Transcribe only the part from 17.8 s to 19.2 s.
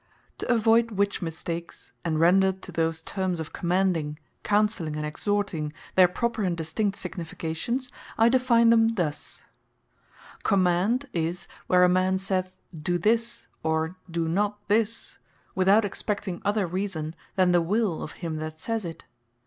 of him that sayes it.